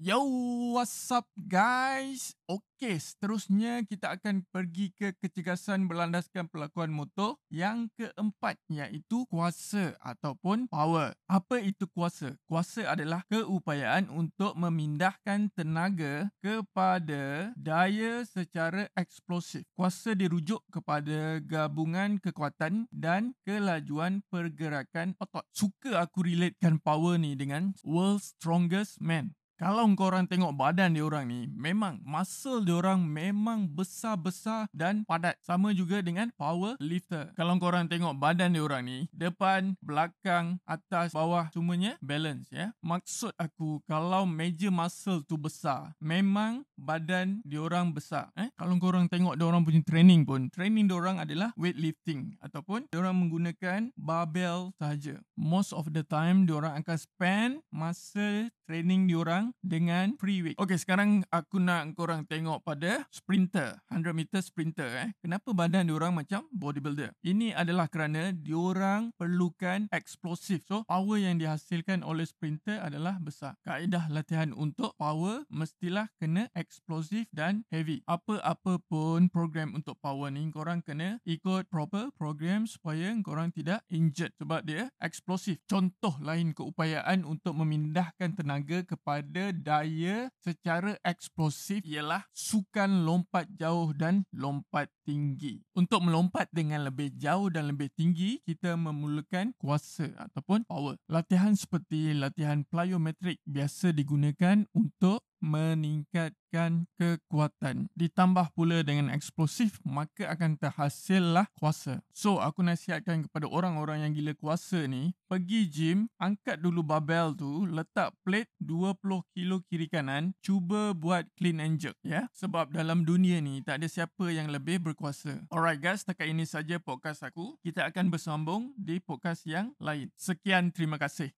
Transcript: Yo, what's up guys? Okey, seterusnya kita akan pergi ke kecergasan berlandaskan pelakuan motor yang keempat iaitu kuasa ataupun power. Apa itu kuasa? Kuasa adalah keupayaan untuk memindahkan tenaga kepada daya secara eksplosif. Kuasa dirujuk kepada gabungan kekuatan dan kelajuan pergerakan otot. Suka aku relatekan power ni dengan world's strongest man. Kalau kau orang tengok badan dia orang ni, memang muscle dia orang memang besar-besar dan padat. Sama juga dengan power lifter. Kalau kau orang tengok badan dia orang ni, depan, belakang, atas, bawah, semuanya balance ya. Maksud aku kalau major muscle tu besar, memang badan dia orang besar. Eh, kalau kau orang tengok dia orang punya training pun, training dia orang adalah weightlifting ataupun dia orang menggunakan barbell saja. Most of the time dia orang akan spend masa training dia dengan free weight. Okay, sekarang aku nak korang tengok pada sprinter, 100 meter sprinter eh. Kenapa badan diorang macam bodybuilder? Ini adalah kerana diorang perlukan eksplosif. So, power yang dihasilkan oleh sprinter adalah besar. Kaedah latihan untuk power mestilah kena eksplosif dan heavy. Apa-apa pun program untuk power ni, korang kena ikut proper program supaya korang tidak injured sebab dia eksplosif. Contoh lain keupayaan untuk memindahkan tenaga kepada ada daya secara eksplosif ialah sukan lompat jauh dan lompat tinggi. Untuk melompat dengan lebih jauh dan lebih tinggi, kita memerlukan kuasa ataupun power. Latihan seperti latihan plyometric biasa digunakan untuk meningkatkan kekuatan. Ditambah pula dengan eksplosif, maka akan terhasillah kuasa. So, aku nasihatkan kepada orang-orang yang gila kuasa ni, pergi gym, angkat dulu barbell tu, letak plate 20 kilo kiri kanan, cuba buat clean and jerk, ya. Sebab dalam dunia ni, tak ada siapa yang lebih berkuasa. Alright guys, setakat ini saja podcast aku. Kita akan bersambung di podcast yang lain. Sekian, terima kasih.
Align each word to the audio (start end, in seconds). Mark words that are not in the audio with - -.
Yo, 0.00 0.24
what's 0.72 1.12
up 1.12 1.28
guys? 1.36 2.32
Okey, 2.48 2.96
seterusnya 2.96 3.84
kita 3.84 4.16
akan 4.16 4.48
pergi 4.48 4.96
ke 4.96 5.12
kecergasan 5.20 5.92
berlandaskan 5.92 6.48
pelakuan 6.48 6.88
motor 6.88 7.36
yang 7.52 7.92
keempat 8.00 8.56
iaitu 8.72 9.28
kuasa 9.28 10.00
ataupun 10.00 10.72
power. 10.72 11.12
Apa 11.28 11.60
itu 11.60 11.84
kuasa? 11.92 12.32
Kuasa 12.48 12.88
adalah 12.88 13.28
keupayaan 13.28 14.08
untuk 14.08 14.56
memindahkan 14.56 15.52
tenaga 15.52 16.32
kepada 16.40 17.52
daya 17.60 18.24
secara 18.24 18.88
eksplosif. 18.96 19.68
Kuasa 19.76 20.16
dirujuk 20.16 20.64
kepada 20.72 21.44
gabungan 21.44 22.16
kekuatan 22.24 22.88
dan 22.88 23.36
kelajuan 23.44 24.24
pergerakan 24.32 25.12
otot. 25.20 25.44
Suka 25.52 26.00
aku 26.00 26.24
relatekan 26.24 26.80
power 26.80 27.20
ni 27.20 27.36
dengan 27.36 27.76
world's 27.84 28.32
strongest 28.32 28.96
man. 29.04 29.36
Kalau 29.60 29.84
kau 29.92 30.08
orang 30.08 30.24
tengok 30.24 30.56
badan 30.56 30.96
dia 30.96 31.04
orang 31.04 31.28
ni, 31.28 31.44
memang 31.52 32.00
muscle 32.00 32.64
dia 32.64 32.80
orang 32.80 33.04
memang 33.04 33.68
besar-besar 33.68 34.64
dan 34.72 35.04
padat. 35.04 35.36
Sama 35.44 35.76
juga 35.76 36.00
dengan 36.00 36.32
power 36.32 36.80
lifter. 36.80 37.28
Kalau 37.36 37.60
kau 37.60 37.68
orang 37.68 37.84
tengok 37.84 38.16
badan 38.16 38.56
dia 38.56 38.64
orang 38.64 38.88
ni, 38.88 39.04
depan, 39.12 39.76
belakang, 39.84 40.56
atas, 40.64 41.12
bawah, 41.12 41.52
semuanya 41.52 42.00
balance 42.00 42.48
ya. 42.48 42.72
Maksud 42.80 43.36
aku 43.36 43.84
kalau 43.84 44.24
major 44.24 44.72
muscle 44.72 45.20
tu 45.28 45.36
besar, 45.36 45.92
memang 46.00 46.64
badan 46.80 47.44
dia 47.44 47.60
orang 47.60 47.92
besar. 47.92 48.32
Eh, 48.40 48.48
kalau 48.56 48.80
kau 48.80 48.88
orang 48.88 49.12
tengok 49.12 49.36
dia 49.36 49.44
orang 49.44 49.60
punya 49.60 49.84
training 49.84 50.24
pun, 50.24 50.48
training 50.48 50.88
dia 50.88 50.96
orang 50.96 51.20
adalah 51.20 51.52
weightlifting 51.60 52.32
ataupun 52.40 52.88
dia 52.88 53.04
orang 53.04 53.28
menggunakan 53.28 53.92
barbell 53.92 54.72
saja. 54.80 55.20
Most 55.36 55.76
of 55.76 55.92
the 55.92 56.00
time 56.00 56.48
dia 56.48 56.56
orang 56.56 56.80
akan 56.80 56.96
spend 56.96 57.52
masa 57.68 58.48
training 58.64 59.04
dia 59.04 59.20
dengan 59.58 60.14
free 60.16 60.42
weight. 60.42 60.58
Okay, 60.58 60.78
sekarang 60.78 61.26
aku 61.34 61.58
nak 61.58 61.92
korang 61.98 62.22
tengok 62.26 62.62
pada 62.62 63.04
sprinter, 63.10 63.82
100 63.90 64.14
meter 64.14 64.40
sprinter 64.40 64.88
eh. 64.94 65.08
Kenapa 65.18 65.50
badan 65.50 65.90
diorang 65.90 66.14
macam 66.14 66.46
bodybuilder? 66.54 67.14
Ini 67.26 67.54
adalah 67.56 67.90
kerana 67.90 68.30
diorang 68.30 69.10
perlukan 69.18 69.90
eksplosif. 69.90 70.62
So, 70.68 70.86
power 70.86 71.18
yang 71.18 71.40
dihasilkan 71.40 72.06
oleh 72.06 72.28
sprinter 72.28 72.78
adalah 72.80 73.18
besar. 73.18 73.58
Kaedah 73.66 74.06
latihan 74.12 74.54
untuk 74.54 74.94
power 75.00 75.44
mestilah 75.50 76.12
kena 76.20 76.46
eksplosif 76.54 77.26
dan 77.34 77.66
heavy. 77.72 78.04
Apa-apa 78.06 78.78
pun 78.86 79.32
program 79.32 79.74
untuk 79.74 79.98
power 79.98 80.28
ni, 80.28 80.46
korang 80.52 80.84
kena 80.84 81.18
ikut 81.24 81.66
proper 81.72 82.12
program 82.14 82.68
supaya 82.68 83.12
korang 83.24 83.50
tidak 83.50 83.80
injured 83.88 84.34
sebab 84.36 84.60
dia 84.64 84.92
eksplosif. 85.00 85.60
Contoh 85.64 86.14
lain 86.20 86.52
keupayaan 86.52 87.24
untuk 87.24 87.56
memindahkan 87.56 88.36
tenaga 88.36 88.84
kepada 88.84 89.39
ada 89.40 89.56
daya 89.56 90.28
secara 90.44 91.00
eksplosif 91.00 91.80
ialah 91.88 92.28
sukan 92.36 93.08
lompat 93.08 93.48
jauh 93.56 93.96
dan 93.96 94.28
lompat 94.36 94.92
tinggi. 95.08 95.64
Untuk 95.72 96.04
melompat 96.04 96.52
dengan 96.52 96.84
lebih 96.84 97.16
jauh 97.16 97.48
dan 97.48 97.72
lebih 97.72 97.88
tinggi, 97.96 98.44
kita 98.44 98.76
memerlukan 98.76 99.56
kuasa 99.56 100.12
ataupun 100.28 100.68
power. 100.68 101.00
Latihan 101.08 101.56
seperti 101.56 102.12
latihan 102.12 102.68
plyometric 102.68 103.40
biasa 103.48 103.96
digunakan 103.96 104.68
untuk 104.76 105.24
meningkatkan 105.44 106.88
kekuatan. 106.96 107.92
Ditambah 107.92 108.52
pula 108.56 108.80
dengan 108.80 109.12
eksplosif, 109.12 109.80
maka 109.84 110.32
akan 110.32 110.56
terhasillah 110.56 111.48
kuasa. 111.58 112.00
So, 112.16 112.40
aku 112.40 112.64
nasihatkan 112.64 113.28
kepada 113.28 113.48
orang-orang 113.50 114.06
yang 114.06 114.12
gila 114.16 114.32
kuasa 114.36 114.86
ni, 114.86 115.12
pergi 115.26 115.68
gym, 115.68 115.98
angkat 116.16 116.60
dulu 116.64 116.80
barbell 116.80 117.36
tu, 117.36 117.68
letak 117.68 118.16
plate 118.24 118.52
20 118.62 119.26
kilo 119.36 119.60
kiri 119.66 119.88
kanan, 119.90 120.32
cuba 120.40 120.96
buat 120.96 121.26
clean 121.36 121.60
and 121.60 121.76
jerk, 121.76 122.00
ya. 122.00 122.28
Sebab 122.32 122.72
dalam 122.72 123.04
dunia 123.04 123.42
ni, 123.44 123.60
tak 123.60 123.84
ada 123.84 123.88
siapa 123.92 124.32
yang 124.32 124.48
lebih 124.48 124.80
berkuasa. 124.80 125.44
Alright 125.52 125.80
guys, 125.80 126.04
setakat 126.08 126.32
ini 126.32 126.48
saja 126.48 126.80
podcast 126.80 127.20
aku. 127.26 127.60
Kita 127.60 127.84
akan 127.92 128.08
bersambung 128.08 128.72
di 128.80 128.96
podcast 128.96 129.44
yang 129.44 129.76
lain. 129.76 130.08
Sekian, 130.16 130.72
terima 130.72 130.96
kasih. 130.96 131.28